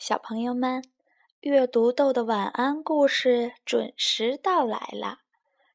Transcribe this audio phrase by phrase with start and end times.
[0.00, 0.82] 小朋友们，
[1.40, 5.18] 阅读豆的晚安故事准时到来了。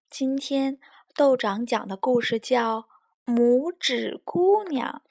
[0.09, 0.79] 今天
[1.13, 2.87] 豆长讲的故事叫
[3.31, 5.03] 《拇指姑娘》。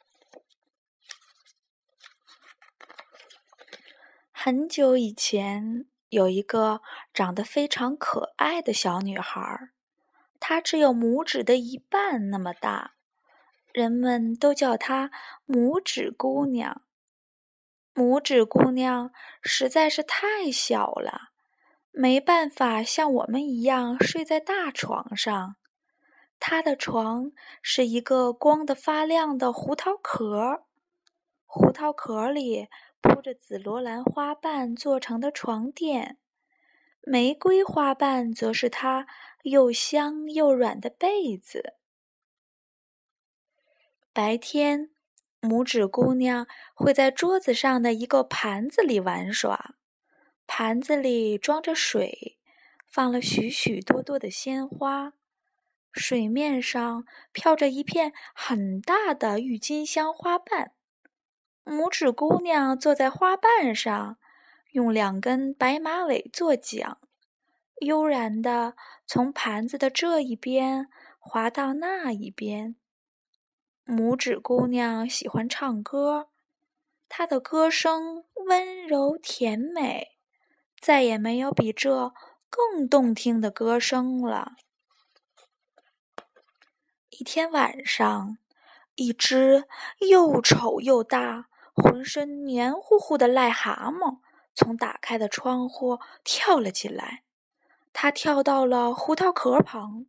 [4.33, 6.81] 很久以前，有一个
[7.13, 9.69] 长得非常可爱的小女孩，
[10.41, 12.95] 她只有拇指的一半那么大，
[13.73, 15.13] 人们都叫她
[15.47, 16.83] 拇指姑娘。
[17.95, 21.31] 拇指姑娘实在是太小了，
[21.93, 25.55] 没办法像我们一样睡在大床上。
[26.41, 27.31] 她的床
[27.63, 30.65] 是一个光得发亮的胡桃壳，
[31.47, 32.69] 胡桃壳里
[33.01, 36.19] 铺着紫罗兰花瓣做成的床垫，
[37.03, 39.07] 玫瑰花瓣则是她
[39.45, 41.75] 又香又软的被子。
[44.13, 44.94] 白天。
[45.45, 49.75] 拇指姑娘会在桌子上的一个盘子里玩耍，
[50.47, 52.39] 盘子里装着水，
[52.87, 55.13] 放了许许多多的鲜花，
[55.93, 60.73] 水面上飘着一片很大的郁金香花瓣。
[61.63, 64.17] 拇指姑娘坐在花瓣上，
[64.73, 66.97] 用两根白马尾做桨，
[67.81, 68.75] 悠然地
[69.07, 70.89] 从盘子的这一边
[71.19, 72.77] 滑到那一边。
[73.87, 76.29] 拇指姑娘喜欢唱歌，
[77.09, 80.17] 她的歌声温柔甜美，
[80.81, 82.15] 再也没有比这
[82.49, 84.53] 更动听的歌声了。
[87.11, 88.39] 一天晚上，
[88.95, 89.65] 一只
[89.99, 94.21] 又丑又大、浑身黏糊糊的癞蛤蟆
[94.55, 97.23] 从打开的窗户跳了进来，
[97.93, 100.07] 它跳到了胡桃壳旁。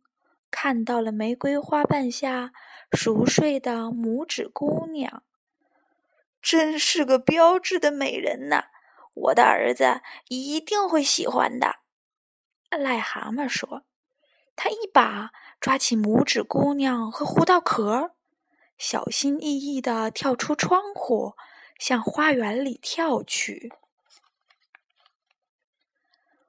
[0.50, 2.52] 看到了玫瑰花瓣下
[2.92, 5.22] 熟睡的拇指姑娘，
[6.40, 8.66] 真是个标致的美人呐！
[9.14, 11.76] 我的儿子一定会喜欢的。
[12.70, 13.84] 癞蛤蟆说
[14.56, 15.30] ：“他一把
[15.60, 18.12] 抓起拇指姑娘和胡桃壳，
[18.78, 21.34] 小心翼翼地跳出窗户，
[21.78, 23.72] 向花园里跳去。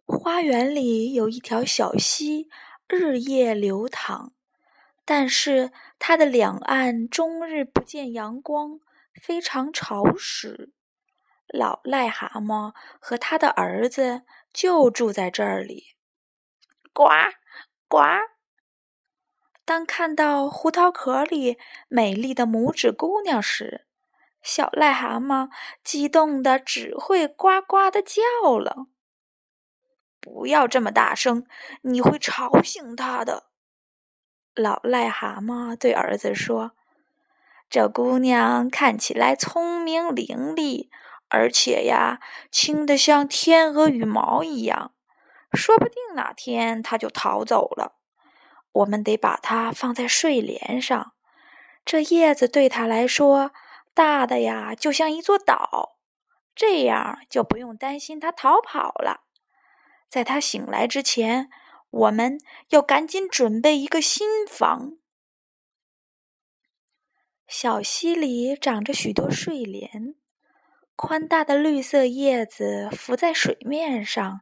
[0.05, 2.49] 花园里有一条小溪。”
[2.87, 4.31] 日夜流淌，
[5.03, 8.79] 但是它的两岸终日不见阳光，
[9.21, 10.71] 非常潮湿。
[11.47, 15.95] 老癞蛤蟆和他的儿子就住在这里。
[16.91, 17.05] 呱
[17.87, 17.99] 呱！
[19.63, 23.85] 当看到胡桃壳里美丽的拇指姑娘时，
[24.41, 25.49] 小癞蛤蟆
[25.83, 28.87] 激动的只会呱呱的叫了。
[30.33, 31.45] 不要这么大声，
[31.81, 33.45] 你会吵醒他的。
[34.53, 36.73] 老癞蛤蟆对儿子说
[37.69, 40.89] ：“这姑娘看起来聪明伶俐，
[41.29, 42.19] 而且呀，
[42.51, 44.93] 轻得像天鹅羽毛一样。
[45.53, 47.93] 说不定哪天她就逃走了。
[48.73, 51.13] 我们得把她放在睡莲上，
[51.85, 53.51] 这叶子对她来说
[53.93, 55.97] 大的呀，就像一座岛。
[56.53, 59.21] 这样就不用担心她逃跑了。”
[60.09, 61.49] 在他醒来之前，
[61.89, 64.97] 我们要赶紧准备一个新房。
[67.47, 70.15] 小溪里长着许多睡莲，
[70.95, 74.41] 宽大的绿色叶子浮在水面上，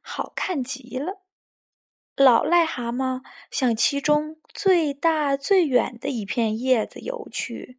[0.00, 1.22] 好看极了。
[2.16, 7.78] 老癞蛤蟆向其中最大最远的一片叶子游去，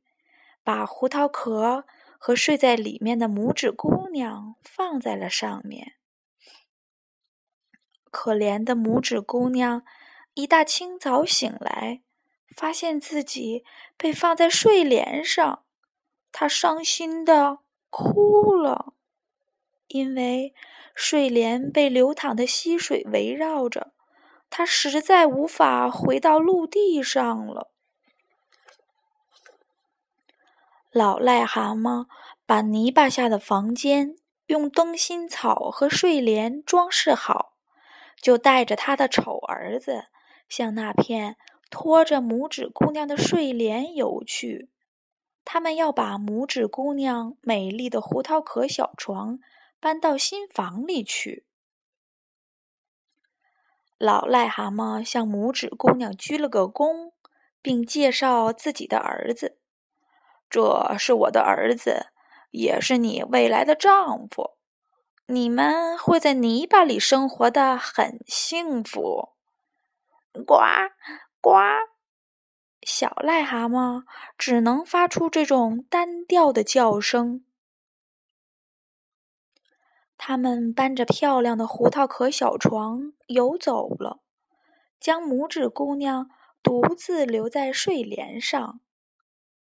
[0.63, 1.85] 把胡桃壳
[2.18, 5.99] 和睡在里面的拇指姑娘放在了上面。
[8.12, 9.84] 可怜的拇指姑娘，
[10.34, 12.02] 一大清早醒来，
[12.56, 13.64] 发现自己
[13.97, 15.64] 被放在睡莲上，
[16.31, 17.59] 她伤心的
[17.90, 18.94] 哭了，
[19.88, 20.53] 因为
[20.94, 23.94] 睡莲被流淌的溪水围绕着，
[24.50, 27.72] 她实在无法回到陆地上了。
[30.92, 32.08] 老癞蛤蟆
[32.48, 34.16] 把泥巴下的房间
[34.48, 37.49] 用灯芯草和睡莲装饰好。
[38.21, 40.06] 就带着他的丑儿子
[40.48, 41.38] 向那片
[41.69, 44.69] 拖着拇指姑娘的睡莲游去。
[45.45, 49.39] 他们要把拇指姑娘美丽的胡桃壳小床
[49.80, 51.45] 搬到新房里去。
[53.98, 57.13] 老癞蛤蟆向拇指姑娘鞠了个躬，
[57.62, 59.60] 并介绍自己的儿子
[60.50, 62.07] ：“这是我的儿子，
[62.51, 64.51] 也是你未来的丈夫。”
[65.31, 69.30] 你们会在泥巴里生活的很幸福，
[70.34, 70.56] 呱
[71.40, 71.52] 呱！
[72.81, 74.06] 小癞蛤蟆
[74.40, 77.46] 只能发出这种单调的叫声。
[80.18, 84.22] 他们搬着漂亮的胡桃壳小床游走了，
[85.00, 86.31] 将拇指姑娘
[86.64, 88.80] 独自留在睡莲上。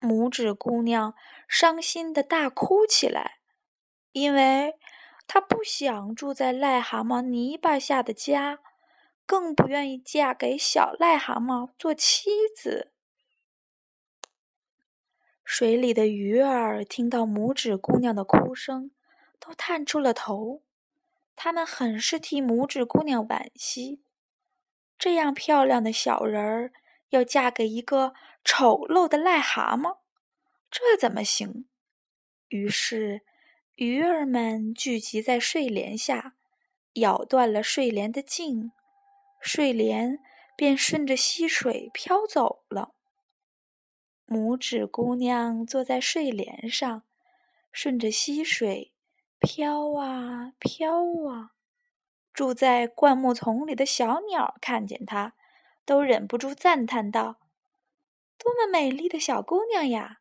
[0.01, 1.13] 拇指姑娘
[1.49, 3.41] 伤心的大哭起来，
[4.13, 4.79] 因为
[5.33, 8.59] 她不想住在癞蛤蟆泥巴下的家，
[9.25, 12.91] 更不愿意嫁给小癞蛤蟆做妻子。
[15.45, 18.91] 水里的鱼儿听到拇指姑娘的哭声，
[19.39, 20.63] 都探出了头。
[21.37, 24.03] 他们很是替拇指姑娘惋惜，
[24.99, 26.73] 这样漂亮的小人儿
[27.11, 29.99] 要嫁给一个丑陋的癞蛤蟆，
[30.69, 31.69] 这怎么行？
[32.49, 33.23] 于是，
[33.81, 36.35] 鱼儿们聚集在睡莲下，
[36.97, 38.73] 咬断了睡莲的茎，
[39.41, 40.19] 睡莲
[40.55, 42.93] 便顺着溪水飘走了。
[44.27, 47.05] 拇指姑娘坐在睡莲上，
[47.73, 48.93] 顺着溪水
[49.39, 50.99] 飘啊飘
[51.31, 51.53] 啊。
[52.35, 55.33] 住在灌木丛里的小鸟看见她，
[55.87, 57.39] 都忍不住赞叹道
[58.37, 60.19] ：“多么美丽的小姑娘呀！”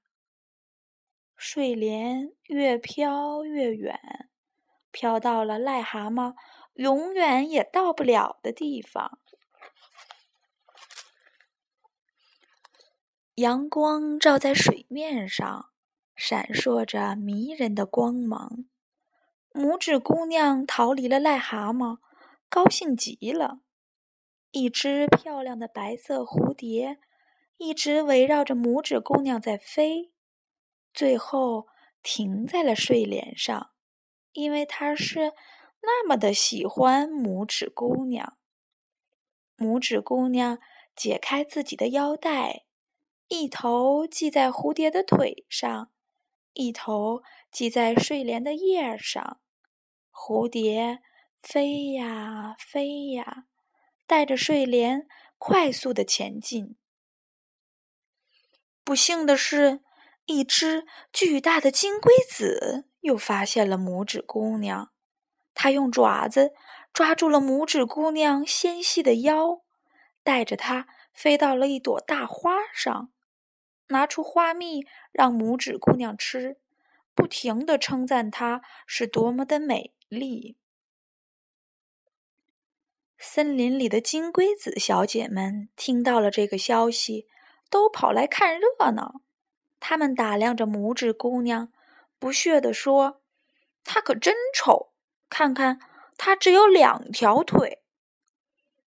[1.42, 4.30] 睡莲越飘越远，
[4.92, 6.36] 飘到了癞蛤蟆
[6.74, 9.20] 永远也到不了的地方。
[13.36, 15.70] 阳光照在水面上，
[16.14, 18.66] 闪烁着迷人的光芒。
[19.54, 22.00] 拇指姑娘逃离了癞蛤蟆，
[22.50, 23.62] 高兴极了。
[24.52, 27.00] 一只漂亮的白色蝴蝶
[27.56, 30.12] 一直围绕着拇指姑娘在飞，
[30.94, 31.68] 最后
[32.02, 33.72] 停在了睡莲上，
[34.34, 35.34] 因为它是
[35.82, 38.38] 那么的喜欢拇指姑娘。
[39.58, 40.60] 拇指姑娘
[40.96, 42.66] 解开自己的腰带。
[43.32, 45.92] 一头系在蝴蝶的腿上，
[46.54, 47.22] 一头
[47.52, 49.40] 系在睡莲的叶上。
[50.12, 51.00] 蝴蝶
[51.40, 53.46] 飞呀飞呀，
[54.08, 55.08] 带着睡莲
[55.38, 56.76] 快速的前进。
[58.84, 59.82] 不幸的是，
[60.30, 64.92] 一只巨大的金龟子又发现了拇指姑娘，
[65.56, 66.54] 它用爪子
[66.94, 69.64] 抓住了拇指姑娘纤细的腰，
[70.22, 73.12] 带着它飞到了一朵大花上。
[73.88, 76.60] 拿出花蜜让拇指姑娘吃，
[77.16, 80.58] 不停的称赞她是多么的美丽。
[83.18, 87.28] 森林里的金龟子小姐们听到了这个消息，
[87.72, 89.22] 都跑来看热闹。
[89.80, 91.72] 他们打量着拇指姑娘，
[92.18, 93.22] 不屑地说
[93.84, 94.92] ：“她可真丑！
[95.30, 95.80] 看看，
[96.18, 97.82] 她只有两条腿。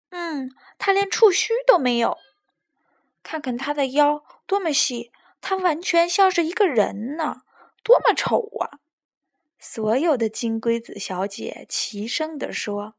[0.10, 2.18] 嗯，她连触须都没有。
[3.24, 5.14] 看看她的腰。”多么细！
[5.40, 7.44] 她完全像是一个人呢，
[7.84, 8.84] 多么丑啊！
[9.58, 12.96] 所有的金龟子小姐齐声地说：“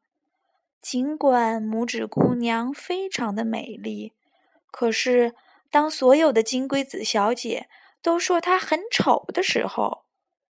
[0.80, 4.14] 尽管拇指姑娘非常的美丽，
[4.70, 5.34] 可是
[5.70, 7.68] 当所有的金龟子小姐
[8.02, 10.04] 都说她很丑的时候，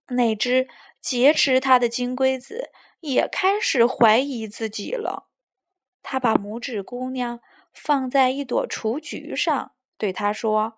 [0.08, 0.68] 那只
[1.00, 5.28] 劫持她的金龟子也开始怀疑自己了。
[6.02, 7.40] 他把拇指姑娘
[7.72, 10.74] 放在一朵雏菊上，对她说。”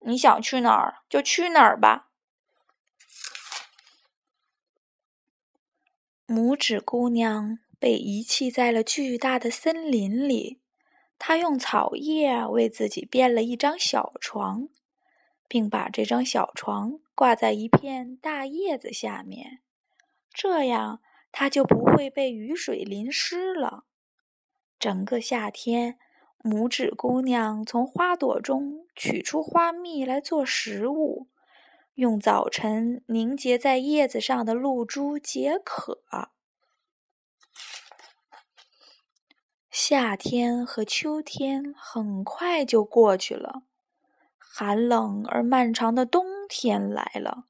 [0.00, 2.10] 你想去哪儿就去哪儿吧。
[6.28, 10.60] 拇指姑娘被遗弃在了巨大的森林里，
[11.18, 14.68] 她用草叶为自己编了一张小床，
[15.48, 19.60] 并把这张小床挂在一片大叶子下面，
[20.32, 21.00] 这样
[21.30, 23.84] 它就不会被雨水淋湿了。
[24.78, 25.98] 整个夏天。
[26.44, 31.26] 拇指姑娘从花朵中取出花蜜来做食物，
[31.94, 36.04] 用早晨凝结在叶子上的露珠解渴。
[39.72, 43.62] 夏天和秋天很快就过去了，
[44.58, 47.44] 寒冷而漫长的冬天来了。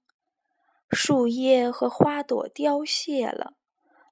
[0.91, 3.55] 树叶和花朵凋谢了，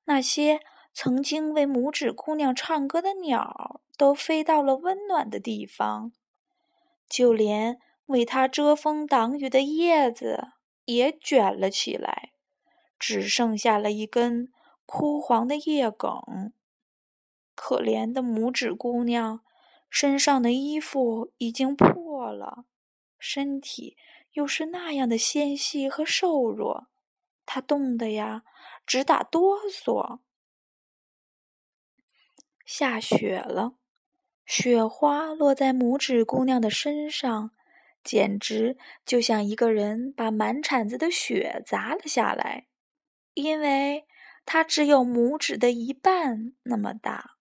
[0.04, 0.60] 那些
[0.92, 3.80] 曾经为拇指姑娘唱歌的鸟。
[3.96, 6.12] 都飞到了温暖的地方，
[7.08, 10.48] 就连为它遮风挡雨的叶子
[10.84, 12.32] 也卷了起来，
[12.98, 14.52] 只剩下了一根
[14.84, 16.52] 枯黄的叶梗。
[17.54, 19.40] 可怜的拇指姑娘，
[19.88, 22.64] 身上的衣服已经破了，
[23.26, 23.96] 身体
[24.32, 26.88] 又是那样的纤细和瘦弱，
[27.46, 28.42] 她冻得呀
[28.84, 30.20] 直打哆嗦。
[32.66, 33.76] 下雪了。
[34.44, 37.52] 雪花落在拇指姑娘的身上，
[38.02, 38.76] 简直
[39.06, 42.66] 就像一个人把满铲子的雪砸了下来。
[43.32, 44.06] 因为
[44.44, 47.38] 它只有拇指的一半那么大。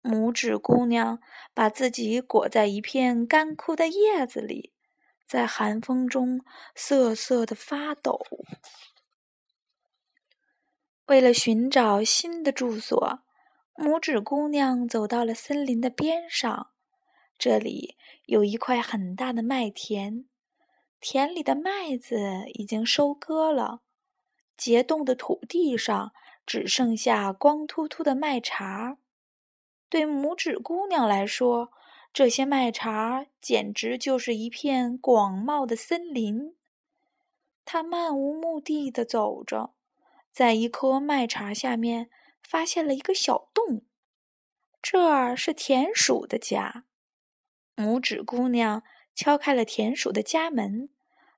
[0.00, 1.20] 拇指姑娘
[1.52, 4.72] 把自己裹在一片干枯的叶子里，
[5.26, 8.20] 在寒风中瑟瑟的发抖。
[11.06, 13.20] 为了寻找新的住所，
[13.74, 16.70] 拇指姑娘走到了森林的边上。
[17.38, 20.24] 这里有一块很大的麦田，
[21.00, 22.18] 田里的麦子
[22.54, 23.82] 已经收割了，
[24.56, 26.12] 结冻的土地上
[26.46, 28.96] 只剩下光秃秃的麦茬。
[29.88, 31.70] 对拇指姑娘来说，
[32.16, 36.56] 这些麦茬简直就是一片广袤的森林。
[37.62, 39.74] 他漫无目的的走着，
[40.32, 42.08] 在一棵麦茬下面
[42.42, 43.82] 发现了一个小洞，
[44.80, 46.86] 这儿是田鼠的家。
[47.76, 48.82] 拇指姑娘
[49.14, 50.88] 敲开了田鼠的家门，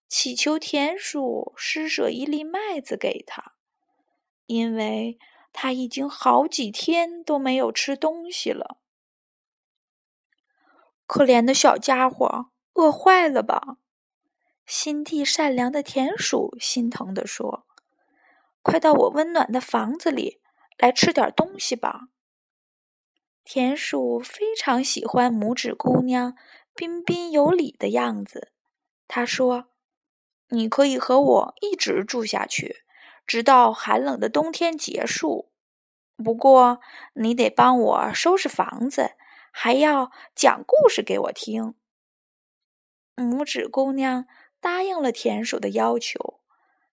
[0.08, 3.56] 祈求田鼠施舍一粒麦子给她，
[4.46, 5.18] 因为。
[5.50, 8.78] 他已经好几天都没有吃东西了，
[11.08, 13.78] 可怜的小家伙，饿坏了吧？
[14.66, 17.64] 心地善良的田鼠心疼地说
[18.60, 20.42] ：“快到我温暖的房子里
[20.76, 22.08] 来吃点东西吧。”
[23.42, 26.36] 田鼠非常喜欢拇指姑娘
[26.74, 28.52] 彬彬有礼的样子，
[29.08, 29.68] 他说
[30.50, 32.84] ：“你可以和我一直住下去。”
[33.26, 35.50] 直到寒冷的冬天结束。
[36.22, 36.80] 不过，
[37.14, 39.12] 你得帮我收拾房子，
[39.60, 41.74] 还要讲故事给我听。
[43.16, 44.28] 拇指姑娘
[44.60, 46.38] 答应了田鼠的要求，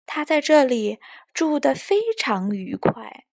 [0.08, 1.00] 她在这里
[1.32, 3.25] 住得非常愉快。